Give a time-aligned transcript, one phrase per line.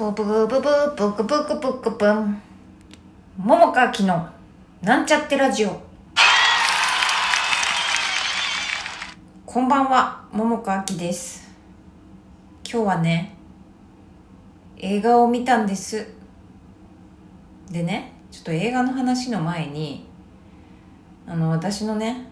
[0.00, 0.60] ブブブブ
[0.96, 2.40] ブクブクブクブン。
[3.36, 4.26] 桃川きの
[4.80, 5.78] なんちゃってラジオ。
[9.44, 11.50] こんばんは、桃川きです。
[12.64, 13.36] 今日はね、
[14.78, 16.14] 映画を見たんです。
[17.70, 20.08] でね、ちょっと映画の話の前に、
[21.26, 22.26] あの、私のね、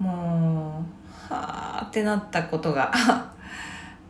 [0.00, 0.84] も
[1.30, 2.90] う、はーってなったことが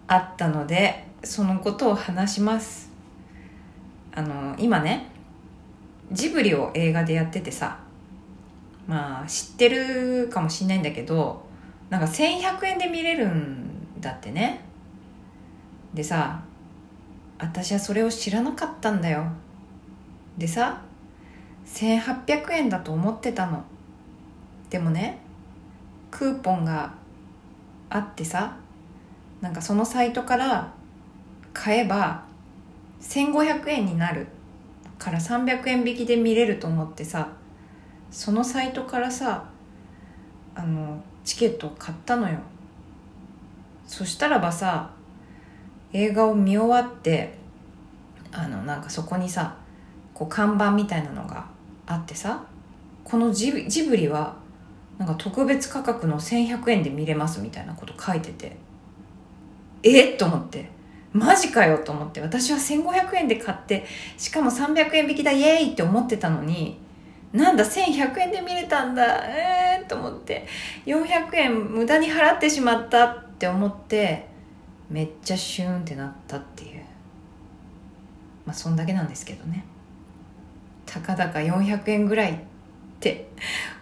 [0.07, 2.91] あったので、そのことを話します。
[4.15, 5.06] あの、今ね、
[6.12, 7.78] ジブリを映画でやっててさ、
[8.87, 11.42] まあ、知ってるかもしんないんだけど、
[11.91, 14.60] なんか1100円で見れるんだってね。
[15.95, 16.42] でさ、
[17.38, 19.27] 私はそれを知らなかったんだよ。
[20.37, 20.82] でさ、
[21.66, 23.65] 1800円だと思ってたの。
[24.70, 25.18] でもね、
[26.10, 26.95] クーポンが
[27.88, 28.56] あってさ、
[29.41, 30.73] なんかそのサイトから
[31.55, 32.25] 買えば
[33.01, 34.27] 1500円になる
[34.99, 37.29] から300円引きで見れると思ってさ
[38.11, 39.45] そのサイトからさ
[40.55, 42.38] あのチケットを買ったのよ。
[43.87, 44.91] そしたらばさ
[45.93, 47.35] 映画を見終わって
[48.33, 49.57] あのなんかそこにさ
[50.13, 51.46] こう看板みたいなのが
[51.87, 52.45] あってさ
[53.05, 54.37] このジブリは
[54.99, 58.57] なんか特別価格の1100円で見れますみたいなこと書いてて
[59.83, 60.16] えっ？
[60.16, 60.71] と思って。
[61.15, 63.87] マジかよと思って私は1500円で買って
[64.19, 66.78] しかも300円引きだイエーイって思ってたのに
[67.32, 70.47] なんだ1100円で見れたんだえー、と思って
[70.87, 74.26] 400円無駄に払ってしまったって思って
[74.91, 76.84] めっちゃシューンってなったっていう。
[78.47, 79.65] まあそんだけなんですけどね。
[80.87, 82.37] たかだか400円ぐらいっ
[83.00, 83.28] て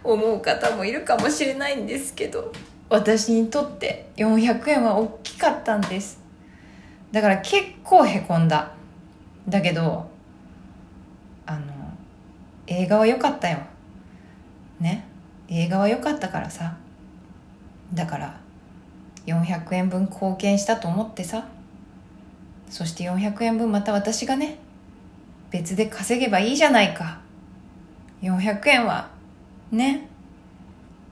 [0.03, 2.51] 思う方もいるかもしれないんですけど
[2.89, 6.22] 私にとって400円は大きかったんです。
[7.13, 8.71] だから結構へこんだ。
[9.47, 10.09] だけど
[11.45, 11.61] あの
[12.65, 13.59] 映画は良かったよ。
[14.79, 15.05] ね？
[15.47, 16.75] 映画は良かったからさ。
[17.93, 18.39] だから
[19.27, 21.45] 400円分貢献したと思ってさ。
[22.67, 24.57] そして400円分また私がね
[25.51, 27.19] 別で稼げばいいじゃないか。
[28.23, 29.11] 400円は
[29.71, 30.09] ね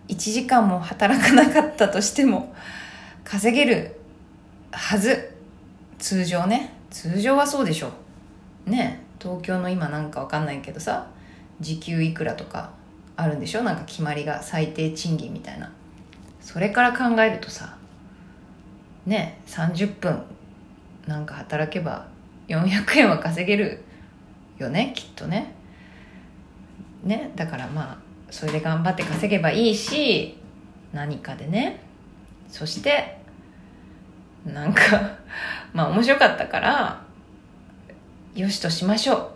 [0.08, 2.56] 1時間も働かなかったとしても
[3.24, 4.00] 稼げる
[4.72, 5.31] はず。
[6.02, 7.92] 通常ね通常はそうでしょ。
[8.66, 11.08] ね東京の今なんかわかんないけどさ
[11.60, 12.72] 時給いくらとか
[13.16, 13.62] あるんでしょ？
[13.62, 15.72] なんか決まりが最低賃金みたいな。
[16.42, 17.78] それから考えるとさ
[19.06, 20.24] ね30分
[21.06, 22.08] なんか働けば
[22.48, 23.84] 400円は稼げる
[24.58, 24.94] よね？
[24.96, 25.54] きっとね。
[27.04, 27.98] ねだからまあ
[28.32, 30.36] それで頑張って稼げばいいし
[30.94, 31.80] 何かでね。
[32.48, 33.20] そして
[34.46, 34.82] なんか
[35.74, 37.02] まあ面白かったから
[38.36, 39.30] よしとしましょう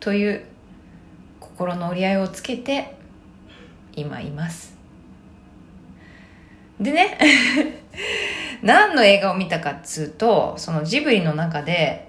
[0.00, 0.44] という
[1.40, 2.96] 心の折り合いをつけて
[3.94, 4.76] 今います。
[6.80, 7.18] でね
[8.62, 12.08] 何の映画を見たかっつうとそのジブリの中で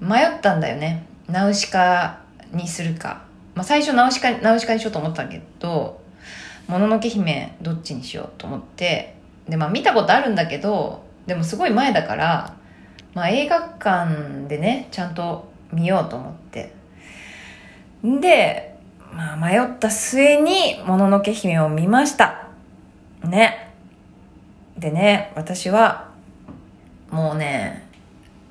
[0.00, 1.04] 迷ったんだよね。
[1.28, 2.20] ナウシカ
[2.52, 3.22] にするか。
[3.54, 6.00] まあ、最初ナウシカナウシカにしようと思ったけど
[6.68, 9.14] 「もののけ姫」どっちにしようと思って。
[9.48, 12.54] でまあ見たことあるんだけどでもすごい前だから、
[13.14, 16.72] まあ、映画館でねちゃんと見ようと思って。
[18.02, 18.76] で、
[19.12, 22.48] まあ、迷った末に「もののけ姫」を見ました。
[23.24, 23.72] ね。
[24.78, 26.08] でね私は
[27.10, 27.86] もうね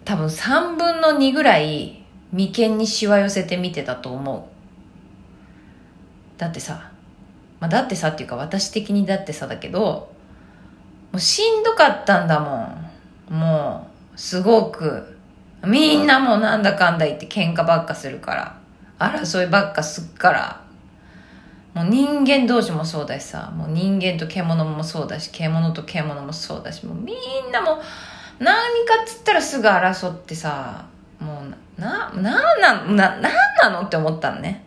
[0.05, 4.43] 多分3分の2ぐらい眉間にしわ寄せて見てたと思う。
[6.39, 6.91] だってさ、
[7.59, 13.37] まあ、だってさっていうか私的にだってさだけど、もうしんどかったんだもん。
[13.37, 13.90] もう、
[14.21, 15.17] すごく。
[15.65, 18.55] みんなもうなんだかんだ言って喧嘩ばっかするから。
[18.99, 20.61] 争いばっかすっから。
[21.73, 27.81] もう人間同士もそうだしさ、もう人間と獣もそうだし、獣と獣もそうだし、もうみんなも
[28.37, 28.53] 何
[28.85, 30.85] かっつったらすぐ争ってさ、
[31.19, 31.41] も
[31.77, 34.63] うな、な、なの、な、なんなのって思ったのね。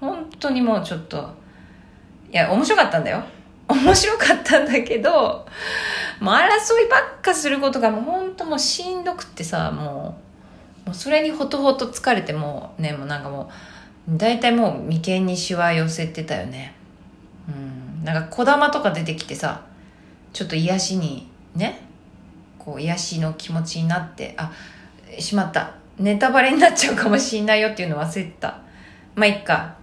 [0.00, 1.30] 本当にもうちょっと、
[2.30, 3.22] いや、面白かったんだよ。
[3.68, 5.46] 面白かったんだけど、
[6.22, 10.16] もう争いばっかすることがもう本当もうしんどくってさ、も
[10.84, 13.50] う、もうそれにほとほと疲れてもうね、もうなんかも
[14.08, 16.74] う、大体もう眉間にしわ寄せてたよね。
[17.48, 18.04] うん。
[18.04, 19.62] なんか小玉とか出てきてさ、
[20.32, 21.80] ちょっと癒しに、ね、
[22.56, 24.52] こう癒しの気持ちになって、あ、
[25.18, 25.74] しまった。
[25.98, 28.60] ネタバレになっちゃうかもしんないよっていうの忘れてた。
[29.16, 29.74] まあ、いっか。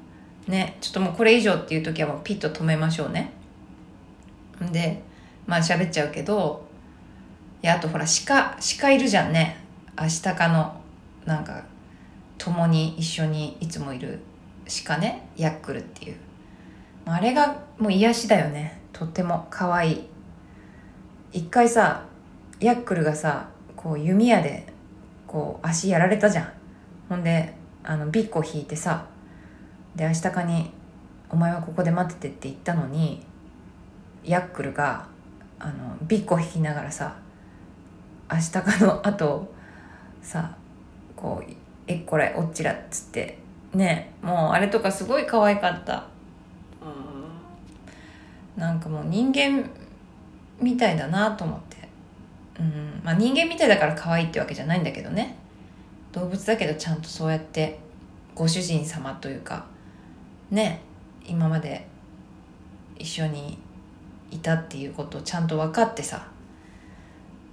[0.48, 3.34] ね、ちょっともうこれ以上っていう時はもうピッと止めましょうね。
[4.72, 5.04] で、
[5.50, 6.63] まあ喋っちゃうけど、
[7.63, 9.57] いや、あとほら、鹿、鹿いるじゃんね。
[9.96, 10.80] アシタカの
[11.25, 11.63] なんか
[12.38, 14.19] 共に一緒にいつもいる
[14.86, 15.28] 鹿ね。
[15.36, 16.18] ヤックルっていう。
[17.07, 18.80] あれがもう癒しだよね。
[18.94, 20.04] とっても可愛い。
[21.34, 22.04] 一回さ
[22.60, 24.72] ヤックルがさこう弓矢で
[25.25, 26.54] こう足やられたじゃん。
[27.10, 29.07] ほんであのビッコ引いてさ
[29.95, 30.72] で明日かに
[31.31, 33.25] 「お前はここで待ってて」って言ったのに
[34.24, 35.07] ヤックルが
[35.60, 37.16] あのビッコ引きながらさ
[38.32, 39.52] 明日かのあと
[40.22, 40.56] さ
[41.16, 41.52] こう
[41.88, 43.38] 「えこれおっちら」っつって
[43.74, 46.08] ねもうあれとかすごい可愛かった。
[48.56, 49.70] なんかもう人間
[50.60, 51.78] みたいだなと思って。
[52.60, 53.02] うん。
[53.06, 55.38] まあ人間みたいだから可愛いってわけじゃないんだけどね。
[56.12, 57.80] 動物だけどちゃんとそうやって
[58.36, 59.66] ご主人様というか
[60.50, 60.82] ね
[61.26, 61.88] 今まで
[62.98, 63.60] 一緒に
[64.31, 66.28] いたっていうことをちゃんと分かってさ。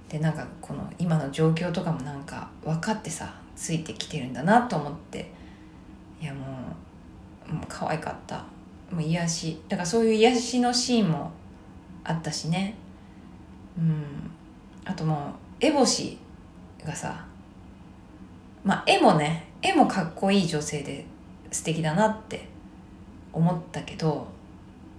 [0.09, 5.31] でなんかこの今の状況とかもなんか分かってさついてきてるんだなと思って。
[6.21, 6.45] いやも
[7.49, 8.37] うもう可愛かった。
[8.91, 9.61] もう癒し。
[9.67, 11.31] だからそういう癒しのシーンも
[12.03, 12.75] あったしね。
[13.77, 14.31] うん。
[14.85, 16.17] あともう烏帽子
[16.85, 17.25] がさ
[18.63, 19.47] まあ絵もね。
[19.61, 21.05] 絵もかっこいい女性で
[21.51, 22.47] 素敵だなって
[23.33, 24.27] 思ったけど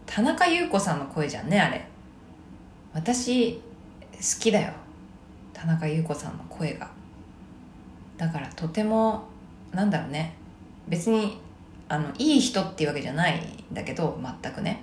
[0.08, 1.87] 田中優子さんの声じゃんねあれ。
[2.94, 3.60] 私好
[4.40, 4.72] きだよ。
[5.52, 6.90] 田中優子さんの声が。
[8.16, 9.28] だからとても
[9.70, 10.34] なんだろうね。
[10.88, 11.38] 別に
[11.88, 14.81] あのいい人っていうわけじゃないんだけど全くね。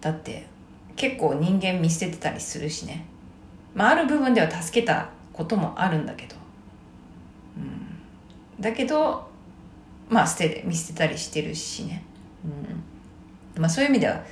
[0.00, 0.46] だって
[0.94, 3.06] 結構人間見捨ててたりするしね。
[3.74, 6.36] まあある部分では助けたこともあるんだけど。
[7.56, 8.60] うん。
[8.60, 9.26] だけど
[10.10, 12.04] まあ捨て見捨てたりしてるしね。
[12.44, 12.89] うん。
[13.60, 14.24] まあそういう意味では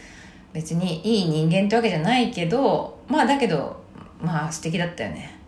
[0.53, 3.85] 別にいい人間ってわけじゃないけどまあだけど
[4.21, 5.39] まあ素敵だったよね、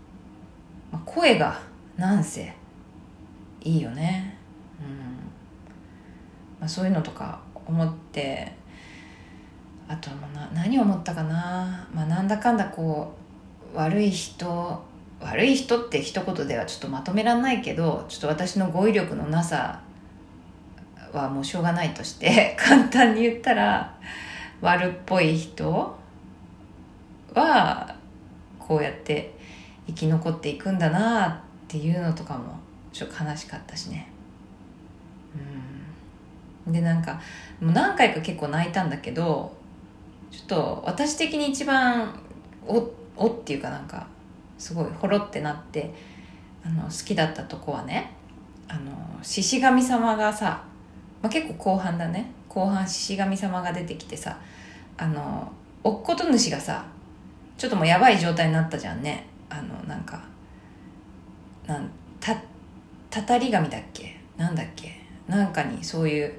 [0.93, 1.61] まあ、声が
[1.97, 2.55] なんせ
[3.63, 4.39] いいよね。
[6.59, 8.53] まあ、そういうのとか思って
[9.89, 13.15] あとな何を思ったかな、まあ、なんだかんだこ
[13.75, 14.83] う悪い人
[15.21, 19.81] 悪い人って一言ではちょっとまとめらんないけどちょっと私の語彙力のなさ
[21.19, 23.95] はもうしょうがないとして 簡単に言ったら
[24.61, 25.97] 悪っぽい人
[27.35, 27.95] は
[28.59, 29.35] こうやって
[29.87, 31.35] 生き残っていくんだなっ
[31.69, 32.59] ていうのとかも
[32.93, 34.09] ちょっと悲しかったしね。
[36.67, 37.21] でなんか
[37.61, 39.53] もう何回か結構泣いたんだけど
[40.31, 42.15] ちょっと私的に一番
[42.67, 44.07] おおっていうかなんか
[44.59, 45.93] すごいほろってなって
[46.65, 48.13] あの好きだったとこはね
[48.69, 48.93] あの
[49.23, 50.63] 獅子神様がさ、
[51.23, 52.31] まあ、結構後半だね。
[52.49, 54.39] 後半獅子神様が出てきてさ
[54.97, 55.53] あの
[55.85, 56.85] おっこと主がさ
[57.57, 59.27] ちょっともうやばい状態になったじゃんね。
[59.49, 60.23] あのなんか
[61.67, 61.91] なん
[62.21, 62.35] た
[63.09, 64.17] たたり神だっけ？
[64.37, 65.01] なんだっけ？
[65.29, 66.35] なんかにそういう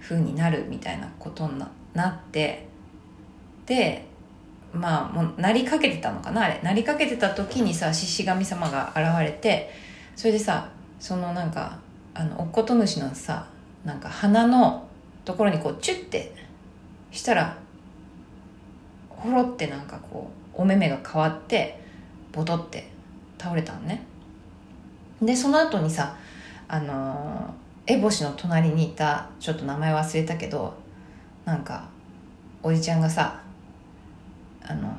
[0.00, 2.66] 風になるみたいなことにななって
[3.66, 4.06] で
[4.72, 6.60] まあもうなりかけてたのかなあれ。
[6.62, 9.70] なりかけてた時にさ獅子神様が現れて
[10.16, 11.78] それでさそのなんか
[12.14, 13.46] あのおっこと主のさ
[13.84, 14.86] なんか鼻の
[15.24, 16.34] ところにこうチュッて
[17.10, 17.56] したら
[19.08, 21.80] ほろってなんかこうお目目が変わって
[22.32, 22.88] ボトって
[23.38, 24.02] 倒れたのね。
[25.22, 26.16] でその後にさ
[26.68, 30.74] あのー、烏帽子の隣にいたちょっと名前忘れたけど
[31.44, 31.88] なんか
[32.62, 33.42] おじちゃんがさ
[34.62, 34.96] あの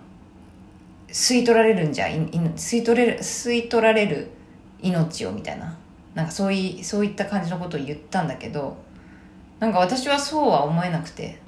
[1.07, 4.29] 吸い取られるんじゃい吸い取れる吸い取られる
[4.81, 5.77] 命をみたいな。
[6.15, 8.77] なんかそういそういった感じのことを言ったんだけど
[9.59, 11.39] なんか私はそうは思えなくて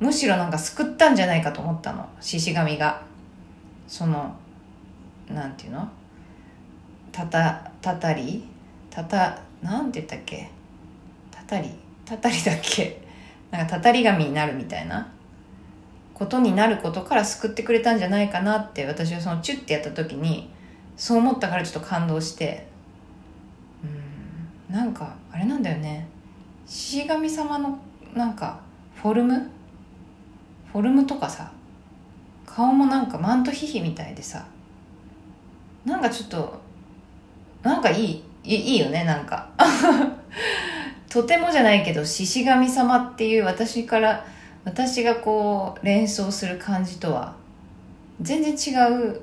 [0.00, 3.02] むしろなんか救ったんじゃないかと思ったの獅子神が。
[3.88, 4.36] その
[5.30, 5.88] なんていうの？
[7.10, 8.44] たたたたり？
[8.90, 10.50] たたなんて言ったっけ？
[11.30, 11.70] たたり？
[12.04, 13.00] たたりだっけ？
[13.50, 15.10] なんかたたり神になるみたいな。
[16.12, 20.50] ことになることから救ってくれたんじゃないかなって私はそのチュッてやった時に
[20.96, 22.67] そう思ったからちょっと感動して
[24.78, 26.06] なんかあれなんだよね。
[26.64, 27.76] 獅子神様の
[28.14, 28.60] なんか
[28.94, 29.50] フォルム？
[30.72, 31.50] フォルムとかさ
[32.46, 34.46] 顔もなんかマントヒヒみたいでさ
[35.84, 36.60] なんかちょっと
[37.64, 38.22] なんかいい？
[38.44, 39.48] いいよねなんか。
[41.10, 44.24] とてもじゃないけど獅子神様っていう私から
[44.64, 47.34] 私がこう連想する感じとは
[48.20, 48.76] 全然違
[49.08, 49.20] う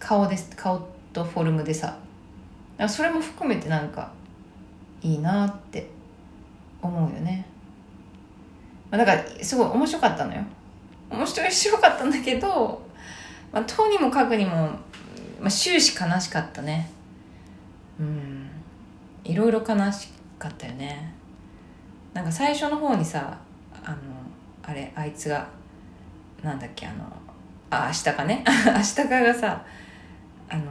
[0.00, 1.96] 顔です顔とフォルムでさ。
[2.88, 4.10] それも含めてなんか
[5.02, 5.90] いいなって
[6.80, 7.46] 思うよね。
[8.90, 10.42] まだからすごい面白かったのよ。
[11.10, 12.80] 面白かったんだけど、
[13.52, 14.50] まあ、とにもかくにも、
[15.40, 16.90] まあ、終始悲しかったね。
[18.00, 18.50] うん。
[19.24, 21.14] いろいろ悲しかったよね。
[22.14, 23.38] なんか最初の方にさ
[23.84, 23.96] あの
[24.62, 25.48] あれあいつが
[26.42, 27.04] なんだっけあの
[27.70, 28.44] あ明日かね？
[28.66, 29.64] 明日かがさ
[30.48, 30.62] あの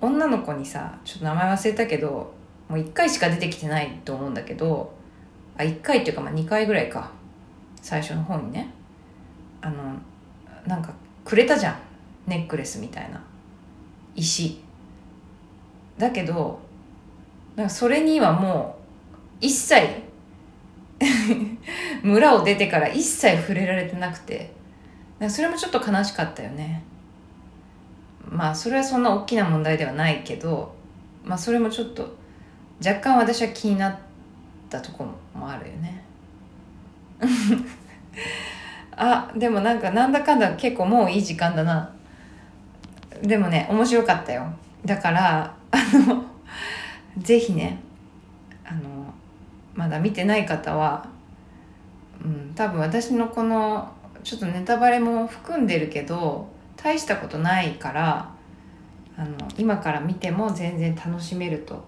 [0.00, 2.32] 女の子にさちょっと名前忘れたけど
[2.68, 4.92] もう1回しか出てきてないと思うんだけど
[5.56, 7.10] あ1回っていうかまあ2回ぐらいか。
[7.80, 8.68] 最初の方にね。
[9.60, 9.94] あの
[10.66, 10.92] なんか
[11.24, 11.78] くれたじゃん。
[12.26, 13.20] ネックレスみたいな。
[14.14, 14.62] 石。
[15.96, 16.60] だけど
[17.56, 18.78] なんかそれにはも
[19.40, 20.02] う一切
[22.02, 24.56] 村を出てから一切触れられてなくて。
[25.28, 26.84] それもちょっと悲しかったよね。
[28.30, 30.74] まあそれはそんな大きな問題ではないけど
[31.24, 32.14] まあそれもちょっと
[32.84, 33.96] 若干私は気になっ
[34.70, 35.04] たとこ
[35.34, 36.04] もあるよね。
[38.96, 41.92] あでもなんかなんだかんだ結構もういい時間だな。
[43.22, 44.46] でもね面白かったよ。
[44.84, 46.24] だからあの
[47.18, 47.78] ぜひね
[48.64, 49.12] あの
[49.74, 51.06] まだ見てない方は、
[52.24, 53.92] うん、多分私のこの
[54.22, 58.30] ちょっとネタバレも含んでるけど大したことないから
[59.16, 61.84] あの今から見ても全然楽しめると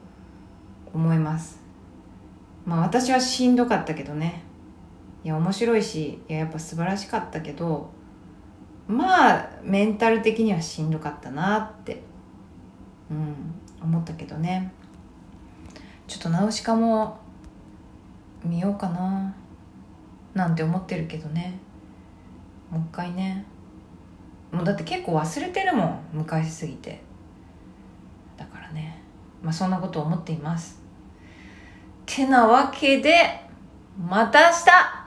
[0.93, 1.61] 思います。
[2.65, 4.43] まあ私はしんどかったけどね。
[5.25, 7.91] いや面白いしいややっぱ素晴らしかったけど
[8.89, 12.03] まあメンタル的にはしんどかったなって
[13.11, 13.35] うん
[13.83, 14.73] 思ったけどね。
[16.07, 17.19] ちょっとナウシカも
[18.45, 19.35] 見ようかな
[20.35, 21.59] なんて思ってるけどね。
[22.71, 23.45] もう一回ね。
[24.53, 27.01] もうだって結構忘れてるもん昔すぎて。
[28.37, 29.03] だからね。
[29.43, 30.80] まあそんなこと思っています。
[32.11, 33.41] てなわけで
[33.97, 35.00] また明日。